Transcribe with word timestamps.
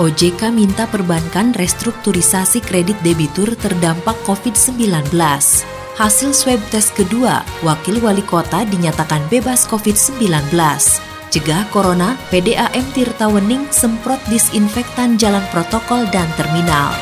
OJK 0.00 0.48
minta 0.48 0.88
perbankan 0.88 1.52
restrukturisasi 1.52 2.64
kredit 2.64 2.96
debitur 3.04 3.52
terdampak 3.52 4.16
COVID-19. 4.24 5.12
Hasil 6.00 6.32
swab 6.32 6.56
test 6.72 6.96
kedua, 6.96 7.44
Wakil 7.60 8.00
Wali 8.00 8.24
Kota 8.24 8.64
dinyatakan 8.64 9.28
bebas 9.28 9.68
COVID-19. 9.68 10.24
Cegah 11.28 11.68
Corona, 11.68 12.16
PDAM 12.32 12.96
Tirta 12.96 13.28
Wening 13.28 13.68
semprot 13.68 14.24
disinfektan 14.32 15.20
jalan 15.20 15.44
protokol 15.52 16.08
dan 16.08 16.32
terminal. 16.40 16.96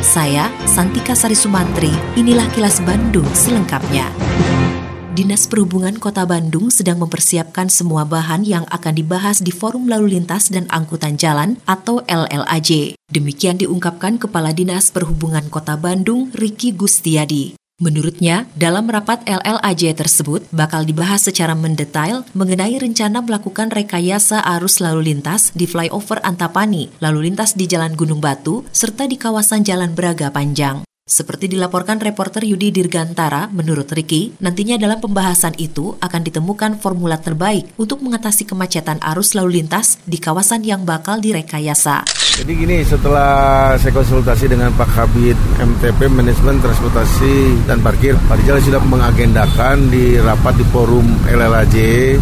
Saya, 0.00 0.48
Santika 0.64 1.12
Sari 1.12 1.36
Sumantri, 1.36 1.92
inilah 2.16 2.48
kilas 2.56 2.80
Bandung 2.80 3.28
selengkapnya. 3.36 4.08
Dinas 5.16 5.48
Perhubungan 5.48 5.96
Kota 5.96 6.28
Bandung 6.28 6.68
sedang 6.68 7.00
mempersiapkan 7.00 7.72
semua 7.72 8.04
bahan 8.04 8.44
yang 8.44 8.68
akan 8.68 9.00
dibahas 9.00 9.40
di 9.40 9.48
Forum 9.48 9.88
Lalu 9.88 10.12
Lintas 10.12 10.52
dan 10.52 10.68
Angkutan 10.68 11.16
Jalan 11.16 11.56
atau 11.64 12.04
LLAJ. 12.04 13.00
Demikian 13.08 13.56
diungkapkan 13.56 14.20
Kepala 14.20 14.52
Dinas 14.52 14.92
Perhubungan 14.92 15.48
Kota 15.48 15.80
Bandung, 15.80 16.28
Riki 16.36 16.76
Gustiadi. 16.76 17.56
Menurutnya, 17.80 18.44
dalam 18.60 18.92
rapat 18.92 19.24
LLAJ 19.24 19.96
tersebut 19.96 20.44
bakal 20.52 20.84
dibahas 20.84 21.24
secara 21.24 21.56
mendetail 21.56 22.28
mengenai 22.36 22.76
rencana 22.76 23.24
melakukan 23.24 23.72
rekayasa 23.72 24.44
arus 24.60 24.84
lalu 24.84 25.16
lintas 25.16 25.48
di 25.56 25.64
flyover 25.64 26.20
Antapani, 26.28 26.92
lalu 27.00 27.32
lintas 27.32 27.56
di 27.56 27.64
Jalan 27.64 27.96
Gunung 27.96 28.20
Batu, 28.20 28.68
serta 28.68 29.08
di 29.08 29.16
kawasan 29.16 29.64
Jalan 29.64 29.96
Braga 29.96 30.28
Panjang. 30.28 30.84
Seperti 31.06 31.46
dilaporkan 31.46 32.02
reporter 32.02 32.42
Yudi 32.42 32.74
Dirgantara, 32.74 33.46
menurut 33.54 33.86
Riki, 33.94 34.34
nantinya 34.42 34.74
dalam 34.74 34.98
pembahasan 34.98 35.54
itu 35.54 35.94
akan 36.02 36.18
ditemukan 36.26 36.82
formula 36.82 37.14
terbaik 37.22 37.70
untuk 37.78 38.02
mengatasi 38.02 38.42
kemacetan 38.42 38.98
arus 39.14 39.38
lalu 39.38 39.62
lintas 39.62 40.02
di 40.02 40.18
kawasan 40.18 40.66
yang 40.66 40.82
bakal 40.82 41.22
direkayasa. 41.22 42.02
Jadi 42.42 42.52
gini, 42.58 42.82
setelah 42.82 43.78
saya 43.78 43.94
konsultasi 43.94 44.50
dengan 44.50 44.74
Pak 44.74 44.98
Kabit 44.98 45.38
MTP 45.62 46.10
Manajemen 46.10 46.58
Transportasi 46.58 47.64
dan 47.70 47.78
Parkir, 47.86 48.18
Pak 48.26 48.42
Rijal 48.42 48.58
sudah 48.66 48.82
mengagendakan 48.82 49.86
di 49.86 50.18
rapat 50.18 50.58
di 50.58 50.66
forum 50.74 51.06
LLAJ, 51.30 51.76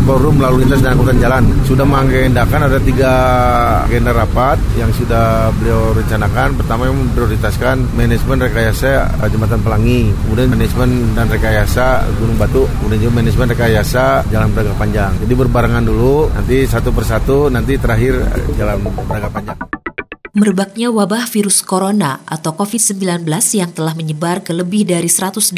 forum 0.04 0.44
lalu 0.44 0.68
lintas 0.68 0.84
dan 0.84 0.92
angkutan 0.92 1.18
jalan. 1.24 1.44
Sudah 1.64 1.88
mengagendakan 1.88 2.68
ada 2.68 2.78
tiga 2.84 3.12
agenda 3.88 4.12
rapat 4.12 4.60
yang 4.76 4.92
sudah 4.92 5.48
beliau 5.56 5.96
rencanakan. 5.96 6.60
Pertama 6.60 6.92
yang 6.92 7.00
memprioritaskan 7.00 7.96
manajemen 7.96 8.44
rekayasa 8.44 8.73
Jembatan 9.30 9.62
Pelangi, 9.62 10.10
kemudian 10.26 10.50
manajemen 10.50 11.14
dan 11.14 11.30
rekayasa 11.30 12.02
Gunung 12.18 12.34
Batu, 12.34 12.66
kemudian 12.82 13.06
juga 13.06 13.22
manajemen 13.22 13.48
rekayasa 13.54 14.26
Jalan 14.28 14.50
Braga 14.50 14.74
Panjang. 14.74 15.12
Jadi 15.22 15.32
berbarengan 15.38 15.84
dulu, 15.86 16.28
nanti 16.34 16.66
satu 16.66 16.90
persatu, 16.90 17.46
nanti 17.46 17.78
terakhir 17.78 18.18
Jalan 18.58 18.82
Braga 19.06 19.30
Panjang. 19.30 19.58
Merebaknya 20.34 20.90
wabah 20.90 21.30
virus 21.30 21.62
corona 21.62 22.18
atau 22.26 22.58
COVID-19 22.58 23.22
yang 23.54 23.70
telah 23.70 23.94
menyebar 23.94 24.42
ke 24.42 24.50
lebih 24.50 24.82
dari 24.82 25.06
180 25.06 25.54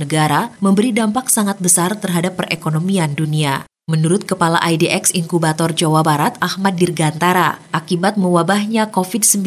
negara 0.00 0.48
memberi 0.64 0.96
dampak 0.96 1.28
sangat 1.28 1.60
besar 1.60 2.00
terhadap 2.00 2.40
perekonomian 2.40 3.12
dunia. 3.12 3.68
Menurut 3.84 4.24
Kepala 4.24 4.56
IDX 4.64 5.12
Inkubator 5.12 5.68
Jawa 5.76 6.00
Barat 6.00 6.40
Ahmad 6.40 6.80
Dirgantara, 6.80 7.60
akibat 7.68 8.16
mewabahnya 8.16 8.88
COVID-19 8.88 9.44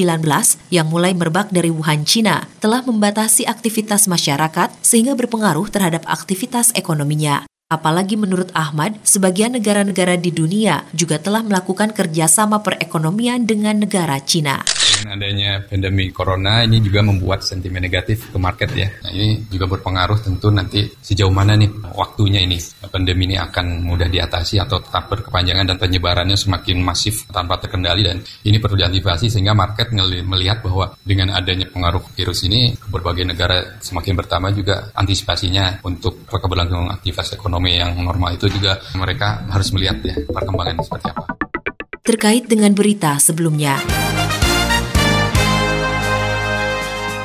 yang 0.69 0.85
mulai 0.93 1.17
merebak 1.17 1.49
dari 1.49 1.73
Wuhan, 1.73 2.05
Cina, 2.05 2.45
telah 2.61 2.85
membatasi 2.85 3.49
aktivitas 3.49 4.05
masyarakat 4.05 4.69
sehingga 4.85 5.17
berpengaruh 5.17 5.65
terhadap 5.73 6.05
aktivitas 6.05 6.69
ekonominya. 6.77 7.49
Apalagi 7.73 8.13
menurut 8.13 8.53
Ahmad, 8.53 9.01
sebagian 9.01 9.57
negara-negara 9.57 10.21
di 10.21 10.29
dunia 10.29 10.85
juga 10.93 11.17
telah 11.17 11.41
melakukan 11.41 11.89
kerjasama 11.97 12.61
perekonomian 12.61 13.41
dengan 13.49 13.81
negara 13.81 14.21
Cina. 14.21 14.61
Dengan 14.97 15.13
adanya 15.21 15.61
pandemi 15.61 16.09
corona 16.09 16.65
ini 16.65 16.81
juga 16.81 17.05
membuat 17.05 17.45
sentimen 17.45 17.85
negatif 17.85 18.33
ke 18.33 18.37
market 18.41 18.73
ya. 18.73 18.89
Nah, 19.05 19.11
ini 19.13 19.45
juga 19.45 19.69
berpengaruh 19.69 20.17
tentu 20.25 20.49
nanti 20.49 20.89
sejauh 20.89 21.29
mana 21.29 21.53
nih 21.53 21.69
waktunya 21.93 22.41
ini 22.41 22.57
pandemi 22.89 23.29
ini 23.29 23.35
akan 23.37 23.83
mudah 23.83 24.09
diatasi 24.09 24.57
atau 24.57 24.81
tetap 24.81 25.11
berkepanjangan 25.11 25.67
dan 25.67 25.77
penyebarannya 25.77 26.39
semakin 26.39 26.81
masif 26.81 27.27
tanpa 27.29 27.59
terkendali 27.61 28.01
dan 28.07 28.17
ini 28.47 28.57
perlu 28.57 28.79
diantisipasi 28.79 29.27
sehingga 29.29 29.51
market 29.51 29.91
melihat 29.93 30.63
bahwa 30.63 30.95
dengan 31.03 31.35
adanya 31.35 31.67
pengaruh 31.69 32.01
virus 32.15 32.47
ini 32.47 32.73
berbagai 32.87 33.27
negara 33.27 33.77
semakin 33.83 34.13
bertambah 34.17 34.51
juga 34.55 34.75
antisipasinya 34.95 35.83
untuk 35.83 36.23
keberlangsungan 36.25 36.89
aktivitas 36.95 37.35
ekonomi 37.35 37.75
yang 37.77 37.93
normal 37.99 38.33
itu 38.33 38.47
juga 38.47 38.79
mereka 38.95 39.43
harus 39.51 39.69
melihat 39.75 39.99
ya 40.01 40.15
perkembangan 40.31 40.79
seperti 40.81 41.07
apa. 41.11 41.23
Terkait 42.07 42.47
dengan 42.47 42.71
berita 42.71 43.19
sebelumnya, 43.19 43.83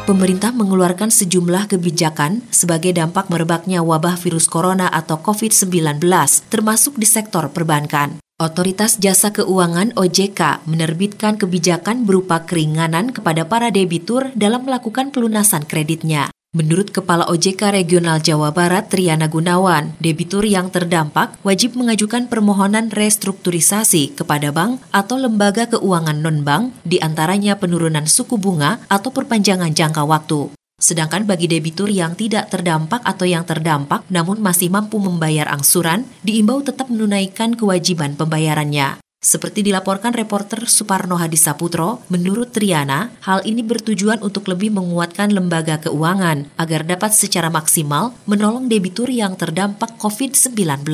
pemerintah 0.02 0.50
mengeluarkan 0.50 1.14
sejumlah 1.14 1.70
kebijakan 1.70 2.42
sebagai 2.50 2.90
dampak 2.90 3.30
merebaknya 3.30 3.86
wabah 3.86 4.18
virus 4.18 4.50
corona 4.50 4.90
atau 4.90 5.22
COVID-19, 5.22 6.02
termasuk 6.50 6.98
di 6.98 7.06
sektor 7.06 7.46
perbankan. 7.54 8.18
Otoritas 8.42 8.98
Jasa 8.98 9.30
Keuangan 9.30 9.94
OJK 9.94 10.66
menerbitkan 10.66 11.38
kebijakan 11.38 12.02
berupa 12.02 12.42
keringanan 12.42 13.14
kepada 13.14 13.46
para 13.46 13.70
debitur 13.70 14.34
dalam 14.34 14.66
melakukan 14.66 15.14
pelunasan 15.14 15.62
kreditnya. 15.62 16.31
Menurut 16.52 16.92
Kepala 16.92 17.24
OJK 17.32 17.72
Regional 17.72 18.20
Jawa 18.20 18.52
Barat 18.52 18.92
Triana 18.92 19.24
Gunawan, 19.24 19.96
debitur 20.04 20.44
yang 20.44 20.68
terdampak 20.68 21.40
wajib 21.40 21.80
mengajukan 21.80 22.28
permohonan 22.28 22.92
restrukturisasi 22.92 24.12
kepada 24.12 24.52
bank 24.52 24.84
atau 24.92 25.16
lembaga 25.16 25.64
keuangan 25.64 26.20
non-bank, 26.20 26.76
di 26.84 27.00
antaranya 27.00 27.56
penurunan 27.56 28.04
suku 28.04 28.36
bunga 28.36 28.84
atau 28.92 29.08
perpanjangan 29.08 29.72
jangka 29.72 30.04
waktu. 30.04 30.52
Sedangkan 30.76 31.24
bagi 31.24 31.48
debitur 31.48 31.88
yang 31.88 32.12
tidak 32.20 32.52
terdampak 32.52 33.00
atau 33.00 33.24
yang 33.24 33.48
terdampak 33.48 34.04
namun 34.12 34.36
masih 34.44 34.68
mampu 34.68 35.00
membayar 35.00 35.48
angsuran, 35.48 36.04
diimbau 36.20 36.60
tetap 36.60 36.92
menunaikan 36.92 37.56
kewajiban 37.56 38.12
pembayarannya. 38.12 39.00
Seperti 39.22 39.62
dilaporkan 39.62 40.10
reporter 40.10 40.66
Suparno 40.66 41.14
Hadi 41.14 41.38
Saputro, 41.38 42.02
menurut 42.10 42.50
Triana, 42.50 43.14
hal 43.22 43.46
ini 43.46 43.62
bertujuan 43.62 44.18
untuk 44.18 44.50
lebih 44.50 44.74
menguatkan 44.74 45.30
lembaga 45.30 45.78
keuangan 45.78 46.50
agar 46.58 46.82
dapat 46.82 47.14
secara 47.14 47.46
maksimal 47.46 48.18
menolong 48.26 48.66
debitur 48.66 49.06
yang 49.06 49.38
terdampak 49.38 49.94
COVID-19. 50.02 50.90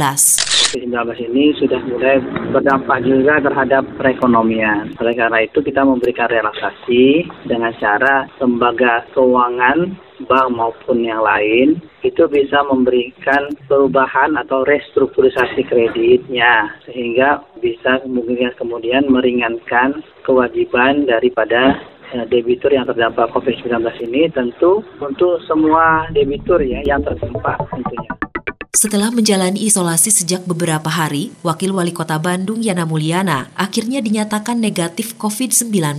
COVID-19 0.69 1.33
ini 1.33 1.57
sudah 1.57 1.81
mulai 1.89 2.21
berdampak 2.53 3.01
juga 3.01 3.41
terhadap 3.41 3.89
perekonomian. 3.97 4.93
Oleh 5.01 5.17
karena 5.17 5.41
itu 5.41 5.65
kita 5.65 5.81
memberikan 5.81 6.29
relaksasi 6.29 7.25
dengan 7.49 7.73
cara 7.81 8.29
lembaga 8.37 9.01
keuangan 9.17 9.97
bank 10.29 10.49
maupun 10.53 11.09
yang 11.09 11.25
lain 11.25 11.81
itu 12.05 12.29
bisa 12.29 12.61
memberikan 12.69 13.49
perubahan 13.65 14.37
atau 14.37 14.61
restrukturisasi 14.69 15.65
kreditnya 15.65 16.69
sehingga 16.85 17.41
bisa 17.65 18.05
kemudian 18.05 18.53
kemudian 18.61 19.09
meringankan 19.09 20.05
kewajiban 20.21 21.09
daripada 21.09 21.81
eh, 22.13 22.29
debitur 22.29 22.77
yang 22.77 22.85
terdampak 22.85 23.33
COVID-19 23.33 23.73
ini 24.05 24.29
tentu 24.37 24.85
untuk 25.01 25.41
semua 25.49 26.13
debitur 26.13 26.61
ya 26.61 26.85
yang 26.85 27.01
terdampak 27.01 27.57
tentunya. 27.73 28.08
Setelah 28.79 29.11
menjalani 29.11 29.67
isolasi 29.67 30.15
sejak 30.15 30.47
beberapa 30.47 30.87
hari, 30.87 31.35
Wakil 31.43 31.75
Wali 31.75 31.91
Kota 31.91 32.15
Bandung 32.15 32.63
Yana 32.63 32.87
Mulyana 32.87 33.51
akhirnya 33.59 33.99
dinyatakan 33.99 34.55
negatif 34.55 35.19
COVID-19. 35.19 35.99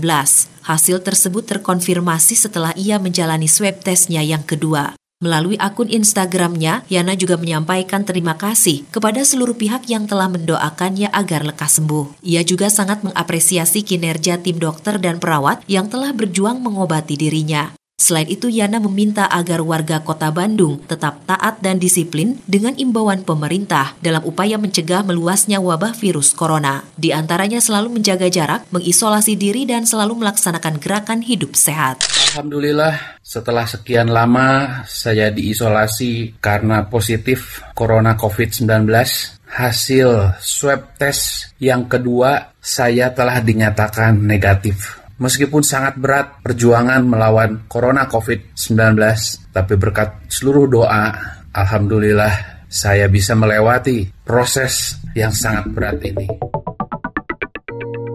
Hasil 0.64 1.04
tersebut 1.04 1.44
terkonfirmasi 1.44 2.40
setelah 2.40 2.72
ia 2.80 2.96
menjalani 2.96 3.52
swab 3.52 3.84
testnya 3.84 4.24
yang 4.24 4.48
kedua. 4.48 4.96
Melalui 5.20 5.60
akun 5.60 5.92
Instagramnya, 5.92 6.88
Yana 6.88 7.20
juga 7.20 7.36
menyampaikan 7.36 8.08
terima 8.08 8.40
kasih 8.40 8.88
kepada 8.96 9.28
seluruh 9.28 9.60
pihak 9.60 9.92
yang 9.92 10.08
telah 10.08 10.32
mendoakannya 10.32 11.12
agar 11.12 11.44
lekas 11.44 11.84
sembuh. 11.84 12.24
Ia 12.24 12.48
juga 12.48 12.72
sangat 12.72 13.04
mengapresiasi 13.04 13.84
kinerja 13.84 14.40
tim 14.40 14.56
dokter 14.56 14.96
dan 15.04 15.20
perawat 15.20 15.68
yang 15.68 15.92
telah 15.92 16.16
berjuang 16.16 16.64
mengobati 16.64 17.20
dirinya. 17.20 17.76
Selain 18.00 18.32
itu, 18.32 18.48
Yana 18.48 18.80
meminta 18.80 19.28
agar 19.28 19.60
warga 19.60 20.00
kota 20.00 20.32
Bandung 20.32 20.80
tetap 20.88 21.20
taat 21.28 21.60
dan 21.60 21.84
disiplin 21.84 22.40
dengan 22.48 22.72
imbauan 22.80 23.28
pemerintah 23.28 23.92
dalam 24.00 24.24
upaya 24.24 24.56
mencegah 24.56 25.04
meluasnya 25.04 25.60
wabah 25.60 25.92
virus 26.00 26.32
corona. 26.32 26.88
Di 26.96 27.12
antaranya 27.12 27.60
selalu 27.60 28.00
menjaga 28.00 28.32
jarak, 28.32 28.64
mengisolasi 28.72 29.36
diri, 29.36 29.68
dan 29.68 29.84
selalu 29.84 30.24
melaksanakan 30.24 30.80
gerakan 30.80 31.20
hidup 31.20 31.60
sehat. 31.60 32.08
Alhamdulillah, 32.32 33.20
setelah 33.20 33.68
sekian 33.68 34.08
lama 34.08 34.82
saya 34.88 35.28
diisolasi 35.36 36.40
karena 36.40 36.88
positif 36.88 37.60
corona 37.76 38.16
COVID-19, 38.16 38.88
hasil 39.50 40.40
swab 40.40 40.96
test 40.96 41.52
yang 41.60 41.90
kedua 41.92 42.56
saya 42.62 43.12
telah 43.12 43.44
dinyatakan 43.44 44.16
negatif. 44.24 44.99
Meskipun 45.20 45.60
sangat 45.60 46.00
berat 46.00 46.40
perjuangan 46.40 47.04
melawan 47.04 47.68
corona 47.68 48.08
COVID-19, 48.08 48.96
tapi 49.52 49.76
berkat 49.76 50.32
seluruh 50.32 50.64
doa, 50.64 51.12
Alhamdulillah 51.52 52.64
saya 52.72 53.12
bisa 53.12 53.36
melewati 53.36 54.08
proses 54.24 54.96
yang 55.12 55.36
sangat 55.36 55.68
berat 55.76 56.00
ini. 56.08 56.24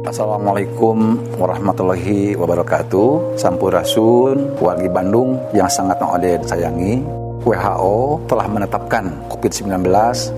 Assalamualaikum 0.08 1.20
warahmatullahi 1.36 2.40
wabarakatuh 2.40 3.36
Sampurasun, 3.36 4.56
wargi 4.56 4.88
Bandung 4.88 5.36
yang 5.52 5.68
sangat 5.68 6.00
mengode 6.00 6.40
sayangi 6.48 7.23
WHO 7.44 8.24
telah 8.26 8.48
menetapkan 8.48 9.28
COVID-19 9.28 9.84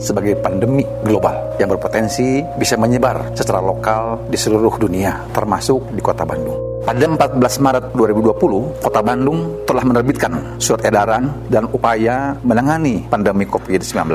sebagai 0.02 0.34
pandemi 0.42 0.82
global 1.06 1.54
yang 1.56 1.70
berpotensi 1.70 2.42
bisa 2.58 2.74
menyebar 2.74 3.32
secara 3.38 3.62
lokal 3.62 4.26
di 4.26 4.36
seluruh 4.36 4.74
dunia, 4.76 5.22
termasuk 5.30 5.94
di 5.94 6.02
kota 6.02 6.26
Bandung. 6.26 6.66
Pada 6.86 7.02
14 7.02 7.42
Maret 7.66 7.84
2020, 7.98 8.78
Kota 8.78 9.02
Bandung 9.02 9.66
telah 9.66 9.82
menerbitkan 9.82 10.54
surat 10.62 10.86
edaran 10.86 11.34
dan 11.50 11.66
upaya 11.74 12.38
menangani 12.46 13.02
pandemi 13.10 13.42
COVID-19. 13.42 14.06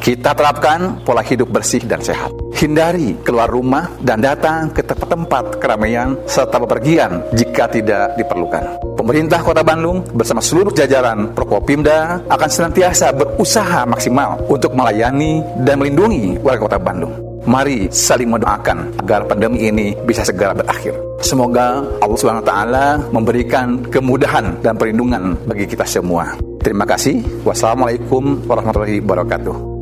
Kita 0.00 0.32
terapkan 0.32 1.04
pola 1.04 1.20
hidup 1.20 1.52
bersih 1.52 1.84
dan 1.84 2.00
sehat. 2.00 2.43
Hindari 2.64 3.20
keluar 3.20 3.52
rumah 3.52 3.92
dan 4.00 4.24
datang 4.24 4.72
ke 4.72 4.80
tempat-tempat 4.80 5.60
keramaian 5.60 6.16
serta 6.24 6.56
bepergian 6.56 7.20
jika 7.36 7.68
tidak 7.68 8.16
diperlukan. 8.16 8.80
Pemerintah 8.96 9.44
Kota 9.44 9.60
Bandung 9.60 10.00
bersama 10.16 10.40
seluruh 10.40 10.72
jajaran 10.72 11.36
Prokopimda 11.36 12.24
akan 12.24 12.48
senantiasa 12.48 13.12
berusaha 13.12 13.84
maksimal 13.84 14.40
untuk 14.48 14.72
melayani 14.72 15.44
dan 15.60 15.76
melindungi 15.76 16.40
warga 16.40 16.64
Kota 16.64 16.78
Bandung. 16.80 17.12
Mari 17.44 17.92
saling 17.92 18.32
mendoakan 18.32 18.96
agar 18.96 19.28
pandemi 19.28 19.68
ini 19.68 19.92
bisa 20.08 20.24
segera 20.24 20.56
berakhir. 20.56 20.96
Semoga 21.20 21.84
Allah 22.00 22.16
SWT 22.16 22.54
memberikan 23.12 23.84
kemudahan 23.92 24.56
dan 24.64 24.80
perlindungan 24.80 25.36
bagi 25.44 25.68
kita 25.68 25.84
semua. 25.84 26.32
Terima 26.64 26.88
kasih. 26.88 27.20
Wassalamualaikum 27.44 28.48
warahmatullahi 28.48 29.04
wabarakatuh. 29.04 29.73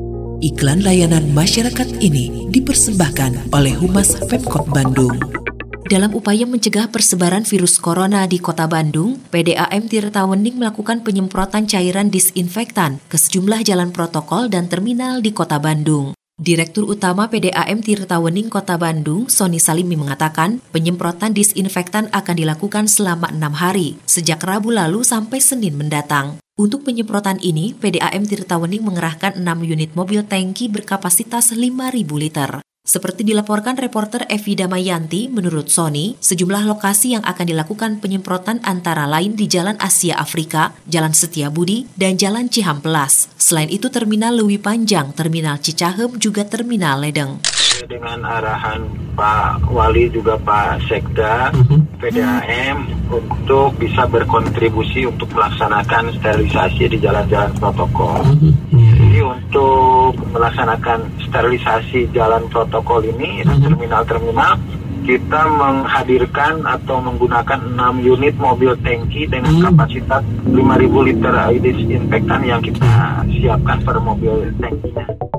Iklan 0.42 0.82
layanan 0.82 1.30
masyarakat 1.30 2.02
ini 2.02 2.50
dipersembahkan 2.50 3.54
oleh 3.54 3.78
Humas 3.78 4.18
Pemkot 4.26 4.66
Bandung. 4.74 5.14
Dalam 5.86 6.10
upaya 6.18 6.42
mencegah 6.50 6.90
persebaran 6.90 7.46
virus 7.46 7.78
corona 7.78 8.26
di 8.26 8.42
kota 8.42 8.66
Bandung, 8.66 9.22
PDAM 9.30 9.86
Tirtawening 9.86 10.58
melakukan 10.58 11.06
penyemprotan 11.06 11.70
cairan 11.70 12.10
disinfektan 12.10 12.98
ke 13.06 13.22
sejumlah 13.22 13.62
jalan 13.62 13.94
protokol 13.94 14.50
dan 14.50 14.66
terminal 14.66 15.22
di 15.22 15.30
kota 15.30 15.62
Bandung. 15.62 16.18
Direktur 16.42 16.90
Utama 16.90 17.30
PDAM 17.30 17.78
Tirtawening 17.78 18.50
Kota 18.50 18.74
Bandung, 18.74 19.30
Sony 19.30 19.62
Salimi 19.62 19.94
mengatakan, 19.94 20.58
penyemprotan 20.74 21.38
disinfektan 21.38 22.10
akan 22.10 22.34
dilakukan 22.34 22.90
selama 22.90 23.30
enam 23.30 23.54
hari, 23.54 23.94
sejak 24.10 24.42
Rabu 24.42 24.74
lalu 24.74 25.06
sampai 25.06 25.38
Senin 25.38 25.78
mendatang. 25.78 26.41
Untuk 26.52 26.84
penyemprotan 26.84 27.40
ini, 27.40 27.72
PDAM 27.72 28.28
Tirtawening 28.28 28.84
mengerahkan 28.84 29.40
6 29.40 29.64
unit 29.64 29.96
mobil 29.96 30.20
tangki 30.20 30.68
berkapasitas 30.68 31.56
5.000 31.56 32.04
liter. 32.20 32.60
Seperti 32.92 33.24
dilaporkan 33.24 33.80
reporter 33.80 34.28
Evi 34.28 34.52
Damayanti, 34.52 35.32
menurut 35.32 35.72
Sony, 35.72 36.12
sejumlah 36.20 36.68
lokasi 36.68 37.16
yang 37.16 37.24
akan 37.24 37.48
dilakukan 37.48 38.04
penyemprotan 38.04 38.60
antara 38.68 39.08
lain 39.08 39.32
di 39.32 39.48
Jalan 39.48 39.80
Asia 39.80 40.20
Afrika, 40.20 40.76
Jalan 40.84 41.16
Setiabudi, 41.16 41.88
dan 41.96 42.20
Jalan 42.20 42.52
Cihamplas. 42.52 43.32
Selain 43.40 43.72
itu, 43.72 43.88
Terminal 43.88 44.36
Lewi 44.36 44.60
Panjang, 44.60 45.16
Terminal 45.16 45.56
Cicahem, 45.64 46.20
juga 46.20 46.44
Terminal 46.44 47.00
Ledeng 47.00 47.40
dengan 47.88 48.22
arahan 48.22 48.86
Pak 49.18 49.74
Wali 49.74 50.06
juga 50.12 50.38
Pak 50.38 50.86
Sekda 50.86 51.50
PDAM 51.98 52.86
untuk 53.10 53.74
bisa 53.78 54.06
berkontribusi 54.06 55.06
untuk 55.06 55.30
melaksanakan 55.34 56.14
sterilisasi 56.18 56.94
di 56.94 56.98
jalan-jalan 57.02 57.52
protokol. 57.58 58.22
Jadi 58.70 59.20
untuk 59.22 60.11
melaksanakan 60.52 61.08
sterilisasi 61.24 62.12
jalan 62.12 62.44
protokol 62.52 63.00
ini 63.00 63.40
terminal-terminal 63.40 64.60
kita 65.02 65.48
menghadirkan 65.48 66.60
atau 66.68 67.00
menggunakan 67.00 67.72
6 67.72 68.04
unit 68.04 68.36
mobil 68.36 68.76
tangki 68.84 69.24
dengan 69.32 69.72
kapasitas 69.72 70.20
5.000 70.44 71.08
liter 71.08 71.32
air 71.32 71.56
disinfektan 71.58 72.44
yang 72.44 72.60
kita 72.60 73.24
siapkan 73.32 73.80
per 73.80 73.96
mobil 73.98 74.52
tangkinya. 74.60 75.31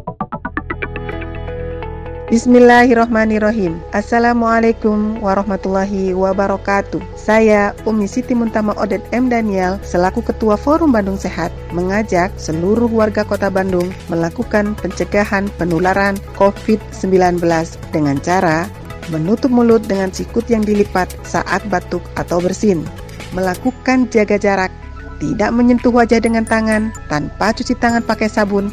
Bismillahirrahmanirrahim. 2.31 3.83
Assalamualaikum 3.91 5.19
warahmatullahi 5.19 6.15
wabarakatuh. 6.15 7.03
Saya 7.19 7.75
Umi 7.83 8.07
Siti 8.07 8.31
Muntama 8.31 8.71
Odet 8.79 9.03
M. 9.11 9.27
Daniel 9.27 9.75
Selaku 9.83 10.23
Ketua 10.23 10.55
Forum 10.55 10.95
Bandung 10.95 11.19
Sehat 11.19 11.51
Mengajak 11.75 12.31
seluruh 12.39 12.87
warga 12.87 13.27
kota 13.27 13.51
Bandung 13.51 13.91
Melakukan 14.07 14.71
pencegahan 14.79 15.51
penularan 15.59 16.15
COVID-19 16.39 17.43
Dengan 17.91 18.15
cara 18.23 18.71
menutup 19.11 19.51
mulut 19.51 19.83
dengan 19.83 20.07
sikut 20.07 20.47
yang 20.47 20.63
dilipat 20.63 21.11
saat 21.27 21.59
batuk 21.67 22.07
atau 22.15 22.39
bersin 22.39 22.87
Melakukan 23.35 24.07
jaga 24.07 24.39
jarak 24.39 24.71
Tidak 25.19 25.51
menyentuh 25.51 25.91
wajah 25.91 26.23
dengan 26.23 26.47
tangan 26.47 26.95
Tanpa 27.11 27.51
cuci 27.51 27.75
tangan 27.75 27.99
pakai 27.99 28.31
sabun 28.31 28.71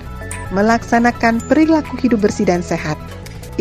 Melaksanakan 0.55 1.43
perilaku 1.50 1.99
hidup 1.99 2.23
bersih 2.23 2.47
dan 2.47 2.62
sehat 2.62 3.09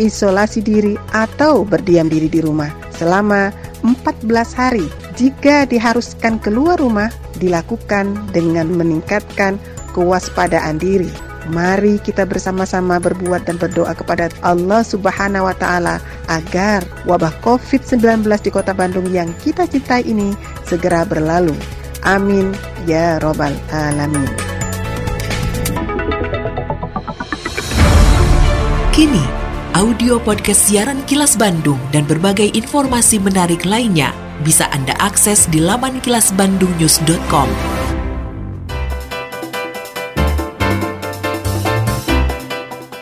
isolasi 0.00 0.64
diri 0.64 0.96
atau 1.12 1.68
berdiam 1.68 2.08
diri 2.08 2.32
di 2.32 2.40
rumah 2.40 2.72
selama 2.96 3.52
14 3.84 4.24
hari. 4.56 4.88
Jika 5.20 5.68
diharuskan 5.68 6.40
keluar 6.40 6.80
rumah, 6.80 7.12
dilakukan 7.36 8.32
dengan 8.32 8.72
meningkatkan 8.72 9.60
kewaspadaan 9.92 10.80
diri. 10.80 11.12
Mari 11.50 11.98
kita 12.04 12.28
bersama-sama 12.28 13.00
berbuat 13.00 13.48
dan 13.48 13.56
berdoa 13.56 13.96
kepada 13.96 14.28
Allah 14.44 14.84
Subhanahu 14.84 15.48
wa 15.48 15.56
taala 15.56 15.96
agar 16.28 16.84
wabah 17.08 17.32
Covid-19 17.40 18.28
di 18.44 18.50
Kota 18.52 18.76
Bandung 18.76 19.08
yang 19.08 19.32
kita 19.40 19.64
cintai 19.64 20.04
ini 20.04 20.36
segera 20.68 21.02
berlalu. 21.08 21.56
Amin 22.04 22.52
ya 22.84 23.18
robbal 23.18 23.56
alamin. 23.72 24.28
Kini 28.92 29.39
Audio 29.70 30.18
podcast 30.18 30.66
siaran 30.66 30.98
Kilas 31.06 31.38
Bandung 31.38 31.78
dan 31.94 32.02
berbagai 32.02 32.50
informasi 32.58 33.22
menarik 33.22 33.62
lainnya 33.62 34.10
bisa 34.42 34.66
Anda 34.74 34.98
akses 34.98 35.46
di 35.46 35.62
laman 35.62 36.02
kilasbandungnews.com. 36.02 37.46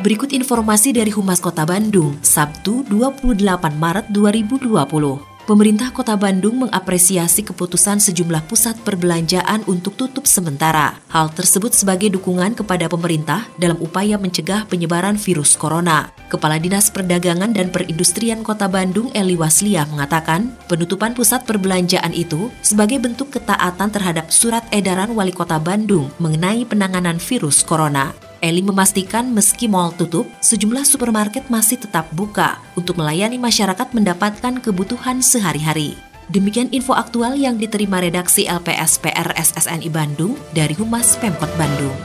Berikut 0.05 0.29
informasi 0.37 0.93
dari 0.93 1.09
Humas 1.09 1.41
Kota 1.41 1.65
Bandung, 1.65 2.21
Sabtu 2.21 2.85
28 2.85 3.49
Maret 3.73 4.13
2020. 4.13 5.28
Pemerintah 5.49 5.97
Kota 5.97 6.13
Bandung 6.13 6.69
mengapresiasi 6.69 7.41
keputusan 7.41 8.05
sejumlah 8.05 8.45
pusat 8.53 8.77
perbelanjaan 8.85 9.65
untuk 9.65 9.97
tutup 9.97 10.29
sementara. 10.29 11.01
Hal 11.09 11.33
tersebut 11.33 11.73
sebagai 11.73 12.13
dukungan 12.13 12.53
kepada 12.53 12.85
pemerintah 12.85 13.49
dalam 13.57 13.81
upaya 13.81 14.21
mencegah 14.21 14.69
penyebaran 14.69 15.17
virus 15.17 15.57
corona. 15.57 16.13
Kepala 16.29 16.61
Dinas 16.61 16.93
Perdagangan 16.93 17.57
dan 17.57 17.73
Perindustrian 17.73 18.45
Kota 18.45 18.69
Bandung 18.69 19.09
Eli 19.17 19.41
Waslia 19.41 19.89
mengatakan, 19.89 20.53
penutupan 20.69 21.17
pusat 21.17 21.49
perbelanjaan 21.49 22.13
itu 22.13 22.53
sebagai 22.61 23.01
bentuk 23.01 23.33
ketaatan 23.33 23.89
terhadap 23.89 24.29
surat 24.29 24.69
edaran 24.69 25.17
Wali 25.17 25.33
Kota 25.33 25.57
Bandung 25.57 26.13
mengenai 26.21 26.69
penanganan 26.69 27.17
virus 27.17 27.65
corona. 27.65 28.28
Eli 28.39 28.63
memastikan 28.63 29.35
meski 29.35 29.67
mal 29.67 29.91
tutup, 29.99 30.31
sejumlah 30.39 30.87
supermarket 30.87 31.51
masih 31.51 31.83
tetap 31.83 32.07
buka 32.15 32.63
untuk 32.79 32.95
melayani 32.95 33.35
masyarakat 33.35 33.91
mendapatkan 33.91 34.63
kebutuhan 34.63 35.19
sehari-hari. 35.19 35.99
Demikian 36.31 36.69
info 36.71 36.93
aktual 36.95 37.35
yang 37.35 37.57
diterima 37.57 37.99
redaksi 37.99 38.47
LPSPR 38.47 39.33
SSNI 39.35 39.89
Bandung 39.89 40.37
dari 40.53 40.77
Humas 40.77 41.17
Pemkot 41.19 41.51
Bandung. 41.59 41.97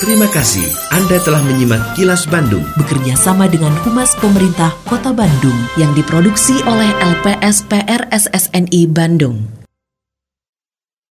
Terima 0.00 0.24
kasih 0.32 0.64
Anda 0.96 1.20
telah 1.20 1.44
menyimak 1.44 1.92
Kilas 1.92 2.24
Bandung. 2.24 2.64
Bekerja 2.80 3.20
sama 3.20 3.52
dengan 3.52 3.76
Humas 3.84 4.16
Pemerintah 4.16 4.72
Kota 4.88 5.12
Bandung 5.12 5.54
yang 5.76 5.92
diproduksi 5.92 6.56
oleh 6.64 6.88
LPSPR 7.04 8.08
SSNI 8.08 8.88
Bandung. 8.88 9.59